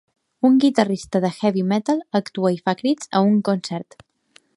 [0.47, 3.97] Un guitarrista de heavy metal actua i fa crits en un concert